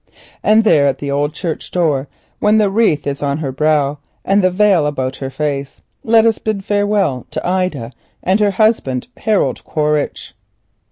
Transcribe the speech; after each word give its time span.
And 0.41 0.63
there 0.63 0.87
at 0.87 0.97
the 0.97 1.11
old 1.11 1.31
church 1.31 1.69
door, 1.69 2.07
when 2.39 2.57
the 2.57 2.71
wreath 2.71 3.05
is 3.05 3.21
on 3.21 3.37
her 3.37 3.51
brow 3.51 3.99
and 4.25 4.41
the 4.43 4.49
veil 4.49 4.87
about 4.87 5.17
her 5.17 5.29
face, 5.29 5.79
let 6.03 6.25
us 6.25 6.39
bid 6.39 6.65
farewell 6.65 7.27
to 7.29 7.47
Ida 7.47 7.91
and 8.23 8.39
her 8.39 8.49
husband, 8.49 9.09
Harold 9.17 9.63
Quaritch. 9.63 10.33